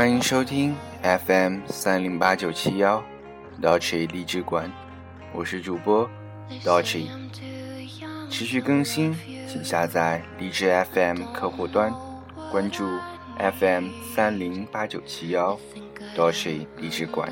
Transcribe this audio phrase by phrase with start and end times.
[0.00, 3.04] 欢迎收听 FM 三零八九七幺
[3.60, 4.72] Dolce 荔枝馆，
[5.30, 6.08] 我是主播
[6.64, 7.06] Dolce，
[8.30, 9.14] 持续更新，
[9.46, 11.92] 请下载荔枝 FM 客户端，
[12.50, 12.88] 关注
[13.58, 15.60] FM 三零八九七幺
[16.16, 17.30] Dolce 荔枝馆，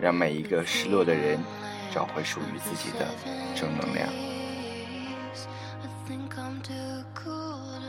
[0.00, 1.38] 让每一个失落的人
[1.92, 3.06] 找回属于自己的
[3.54, 4.08] 正能量。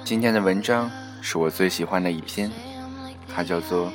[0.04, 2.52] 今天的文章是我最喜欢的一篇，
[3.34, 3.88] 它叫做《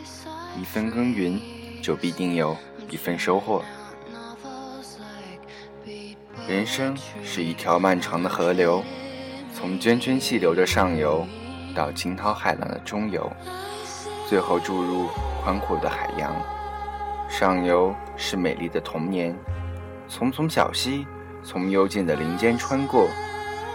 [0.61, 1.41] 一分耕耘
[1.83, 2.57] 就必定有
[2.91, 3.63] 一份收获》。
[6.49, 8.83] 人生是一条漫长的河流，
[9.55, 11.27] 从涓涓细流的上游
[11.75, 13.31] 到惊涛骇浪的中游，
[14.29, 15.09] 最后注入
[15.43, 16.35] 宽阔的海洋。
[17.29, 19.37] 上游是美丽的童年，
[20.09, 21.07] 丛丛小溪
[21.43, 23.09] 从幽静的林间穿过，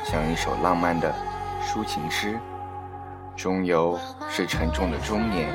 [0.03, 1.13] 像一首浪漫的。
[1.63, 2.39] 抒情诗，
[3.41, 5.49] 中游是沉重的中年，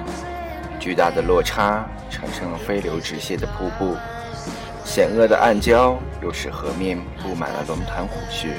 [0.80, 3.96] 巨大的落差产生了飞流直泻的瀑布，
[4.84, 8.56] 险恶的暗礁又使河面布满了龙潭虎穴，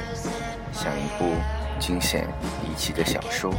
[0.72, 1.34] 像一部
[1.78, 2.26] 惊险
[2.66, 3.52] 离奇的小说。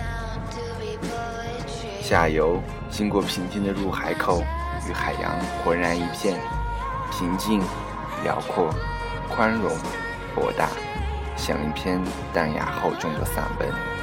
[2.01, 4.41] 下游经过平静的入海口，
[4.89, 6.35] 与海洋浑然一片，
[7.11, 7.61] 平静、
[8.23, 8.73] 辽阔、
[9.29, 9.71] 宽容、
[10.33, 10.67] 博大。
[11.37, 12.01] 像一篇
[12.33, 13.98] 淡雅厚重的散文。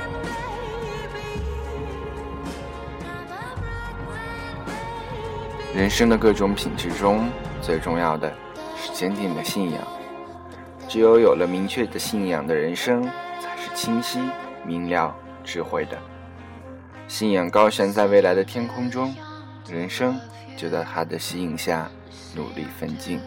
[5.77, 7.29] 人生的各种品质中，
[7.61, 8.33] 最重要的
[8.83, 9.87] 是坚定的信仰。
[10.89, 13.03] 只有有了明确的信仰的人生，
[13.39, 14.19] 才是清晰、
[14.65, 15.99] 明了、智慧的。
[17.07, 19.15] 信仰高悬在未来的天空中，
[19.69, 20.19] 人生
[20.57, 21.91] 就在它的吸引下
[22.35, 23.21] 努力奋进。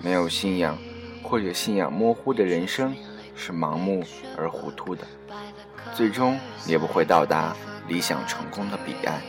[0.00, 0.78] 没有信仰。
[1.20, 2.96] 或者信仰模糊的人生
[3.34, 4.02] 是盲目
[4.34, 5.06] 而糊涂的，
[5.92, 7.54] 最终也不会到达
[7.86, 9.20] 理想成功的彼岸。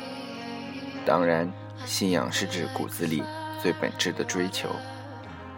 [1.06, 1.52] 当然，
[1.86, 3.24] 信仰是指骨子里
[3.62, 4.70] 最本质的追求，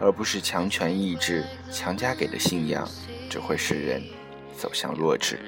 [0.00, 2.88] 而不是强权意志强加给的信仰，
[3.28, 4.02] 只会使人
[4.56, 5.38] 走向弱智。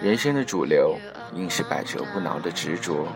[0.00, 0.96] 人生的主流
[1.34, 3.06] 应是百折不挠的执着，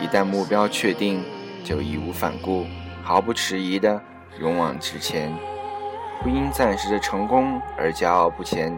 [0.00, 1.24] 一旦目标确定，
[1.64, 2.66] 就义无反顾、
[3.02, 4.00] 毫不迟疑的。
[4.40, 5.32] 勇往直前，
[6.20, 8.76] 不因暂时的成功而骄傲不前，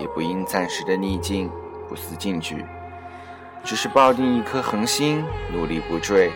[0.00, 1.50] 也不因暂时的逆境
[1.90, 2.64] 不思进取，
[3.64, 6.30] 只是抱定一颗恒心，努力不坠，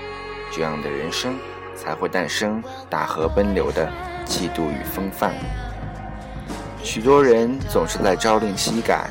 [0.50, 1.38] 这样的人生
[1.74, 3.90] 才会诞生大河奔流的
[4.24, 5.32] 气度与风范。
[6.82, 9.08] 许多人总是在朝令夕改，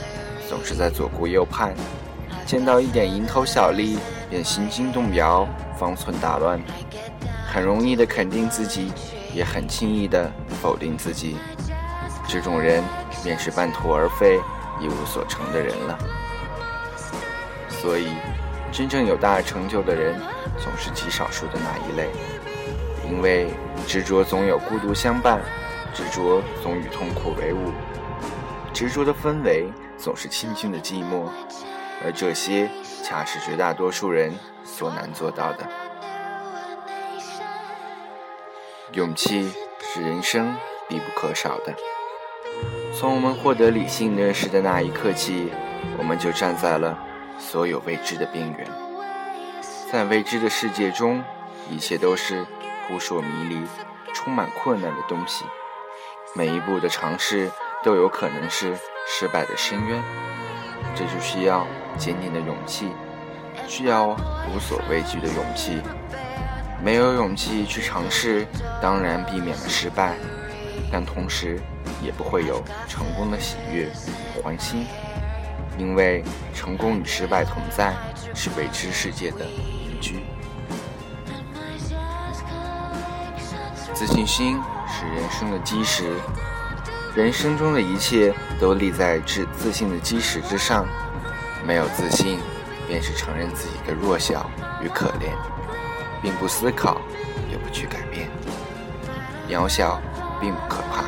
[0.47, 1.73] 总是在左顾右盼，
[2.45, 3.97] 见到一点蝇头小利
[4.29, 5.47] 便心惊动摇，
[5.77, 6.61] 方寸大乱，
[7.51, 8.91] 很容易的肯定自己。
[9.33, 10.29] 也很轻易的
[10.61, 11.37] 否定自己，
[12.27, 12.83] 这种人
[13.23, 14.37] 便是半途而废、
[14.81, 15.97] 一无所成的人了。
[17.81, 18.09] 所以，
[18.71, 20.15] 真正有大成就的人，
[20.59, 22.11] 总是极少数的那一类。
[23.09, 23.47] 因为
[23.87, 25.41] 执着总有孤独相伴，
[25.95, 27.71] 执着总与痛苦为伍，
[28.71, 29.65] 执着的氛围
[29.97, 31.25] 总是清静的寂寞，
[32.05, 32.69] 而这些
[33.03, 34.31] 恰是绝大多数人
[34.63, 35.67] 所难做到的。
[38.93, 40.55] 勇气是人生
[40.87, 41.73] 必不可少的。
[42.93, 45.51] 从我们获得理性认识的那一刻起，
[45.97, 46.97] 我们就站在了
[47.41, 48.67] 所有未知的边缘。
[49.91, 51.21] 在未知的世界中，
[51.69, 52.45] 一切都是
[52.87, 53.61] 扑朔迷离、
[54.13, 55.43] 充满困难的东西。
[56.33, 57.51] 每一步的尝试
[57.83, 60.01] 都有可能是失败的深渊。
[60.95, 62.91] 这就需要坚定的勇气，
[63.67, 64.09] 需要
[64.47, 65.81] 无所畏惧的勇气。
[66.81, 68.45] 没有勇气去尝试，
[68.81, 70.15] 当然避免了失败，
[70.91, 71.59] 但同时
[72.01, 74.87] 也不会有成功的喜悦与欢欣，
[75.77, 76.23] 因为
[76.53, 77.93] 成功与失败同在，
[78.33, 80.19] 是未知世界的邻居。
[83.93, 86.15] 自信心是人生的基石，
[87.15, 90.85] 人生中的一切都立在自自信的基石之上，
[91.65, 92.39] 没有自信，
[92.87, 94.49] 便是承认自己的弱小
[94.81, 95.33] 与可怜。
[96.23, 97.01] 并不思考，
[97.49, 98.29] 也不去改变。
[99.49, 99.99] 渺小
[100.39, 101.03] 并不可怕，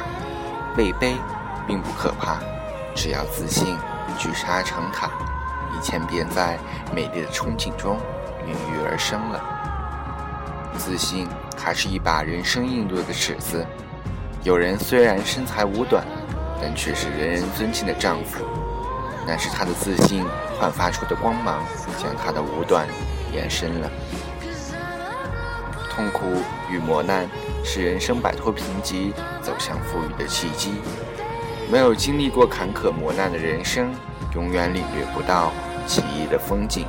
[0.75, 1.15] 被卑
[1.67, 2.39] 并不可怕，
[2.95, 3.77] 只要自信，
[4.17, 5.09] 聚沙成塔，
[5.73, 6.57] 一切便在
[6.93, 7.97] 美丽的憧憬中
[8.45, 9.41] 孕育而生了。
[10.77, 11.27] 自信
[11.57, 13.65] 还是一把人生硬度的尺子。
[14.43, 16.03] 有人虽然身材五短，
[16.61, 18.43] 但却是人人尊敬的丈夫，
[19.25, 20.25] 那是他的自信
[20.59, 21.63] 焕发出的光芒，
[21.97, 22.87] 将他的五短
[23.31, 23.89] 延伸了。
[25.89, 26.25] 痛苦
[26.69, 27.29] 与磨难
[27.63, 30.73] 是人生摆脱贫瘠、走向富裕的契机。
[31.73, 33.91] 没有经历过坎坷磨难的人生，
[34.35, 35.51] 永远领略不到
[35.87, 36.85] 奇异的风景。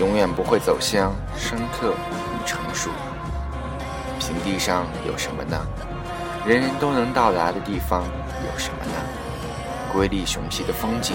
[0.00, 2.90] 永远不会走向深刻与成熟。
[4.18, 5.56] 平地上有什么呢？
[6.44, 8.92] 人人都能到达的地方有什么呢？
[9.92, 11.14] 瑰丽雄奇的风景，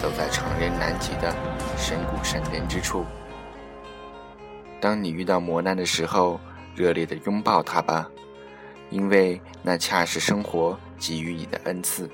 [0.00, 1.34] 都在常人难及的
[1.76, 3.04] 深谷深渊之处。
[4.80, 6.38] 当你遇到磨难的时候，
[6.76, 8.08] 热烈的拥抱它吧，
[8.88, 12.08] 因为那恰是生活给予你的恩赐。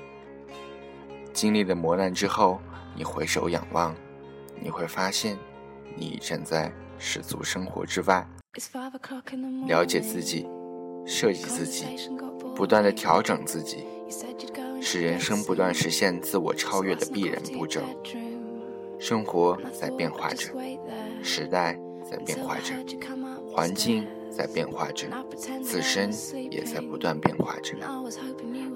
[1.37, 2.59] 经历了磨难之后，
[2.95, 3.93] 你回首仰望，
[4.59, 5.37] 你会发现，
[5.95, 8.27] 你站在世俗生活之外，
[9.67, 10.47] 了解自己，
[11.05, 12.09] 设计自己，
[12.55, 13.85] 不断的调整自己，
[14.81, 17.81] 是人生不断实现自我超越的必然步骤。
[18.97, 20.51] 生活在变化着，
[21.21, 22.73] 时代在变化着，
[23.51, 24.05] 环境
[24.35, 25.07] 在变化着，
[25.63, 26.11] 自身
[26.51, 27.75] 也在不断变化着。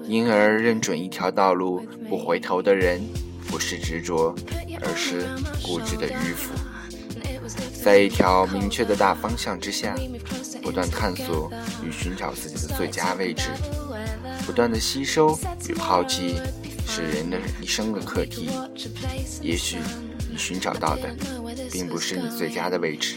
[0.04, 3.00] 因而，认准一条道路不回头的人，
[3.48, 4.34] 不是执着，
[4.80, 5.22] 而是
[5.62, 6.52] 固执的迂腐。
[7.82, 9.94] 在一条明确的大方向之下，
[10.62, 11.50] 不断探索
[11.84, 13.50] 与寻找自己的最佳位置，
[14.46, 15.38] 不断的吸收
[15.68, 16.40] 与抛弃，
[16.86, 18.50] 是人的一生的课题。
[19.40, 19.78] 也许
[20.30, 21.14] 你寻找到的，
[21.72, 23.16] 并不是你最佳的位置，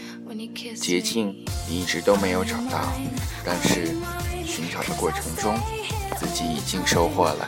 [0.74, 1.36] 捷径
[1.68, 2.92] 你一直都没有找到，
[3.44, 3.94] 但是
[4.44, 5.56] 寻找的过程中。
[6.18, 7.46] 自己已经收获了。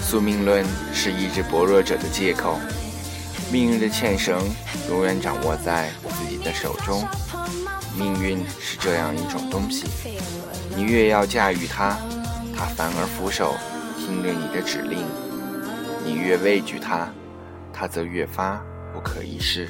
[0.00, 0.64] 宿命论
[0.94, 2.58] 是意志薄弱者的借口，
[3.52, 4.40] 命运的牵绳
[4.88, 7.06] 永远掌握在自己的手中。
[7.98, 9.84] 命运是这样一种东西，
[10.74, 11.98] 你越要驾驭它，
[12.56, 13.54] 它反而俯首
[13.98, 15.04] 听着你的指令；
[16.02, 17.12] 你越畏惧它，
[17.74, 18.58] 它则越发
[18.98, 19.68] 不可一世。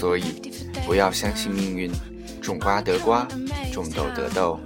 [0.00, 0.42] 所以，
[0.84, 1.92] 不要相信命运，
[2.42, 3.24] 种瓜得瓜，
[3.72, 4.58] 种豆得豆。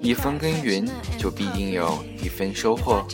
[0.00, 0.88] 一分耕耘，
[1.18, 3.04] 就必定有一分收获。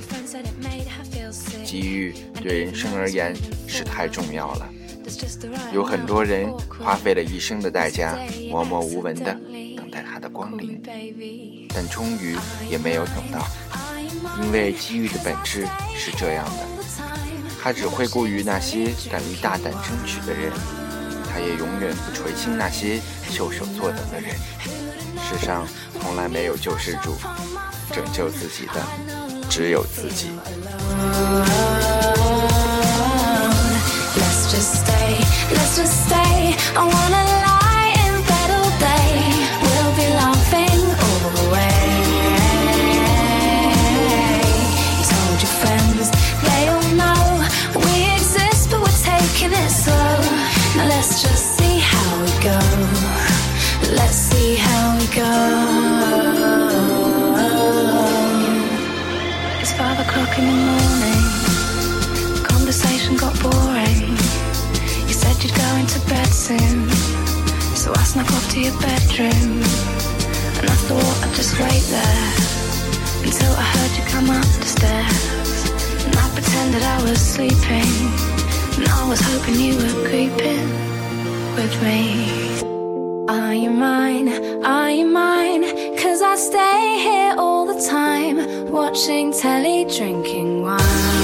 [1.64, 3.34] 机遇对人生而言
[3.66, 4.68] 是太重要了。
[5.72, 8.18] 有很多人花费了一生的代价，
[8.50, 9.34] 默默无闻的
[9.78, 10.82] 等待他的光临，
[11.74, 12.36] 但终于
[12.68, 13.46] 也没有等到。
[14.42, 16.79] 因为机遇的本质是这样的，
[17.62, 20.52] 他只会顾于那些敢于大胆争取的人，
[21.32, 23.00] 他也永远不垂青那些
[23.30, 24.36] 袖手坐等的人。
[25.28, 25.66] 世上。
[26.02, 27.14] 从来没有救世主，
[27.92, 28.80] 拯救自己的
[29.50, 30.30] 只有自己。
[68.50, 69.62] To your bedroom.
[70.58, 72.32] And I thought I'd just wait there
[73.22, 76.04] Until I heard you come up the stairs.
[76.04, 77.94] And I pretended I was sleeping.
[78.76, 80.66] And I was hoping you were creeping
[81.54, 82.58] with me.
[83.28, 84.28] Are you mine?
[84.64, 85.89] Are you mine?
[86.22, 91.19] I stay here all the time Watching telly, drinking wine